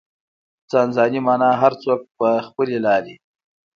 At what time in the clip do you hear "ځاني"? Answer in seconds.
0.95-1.19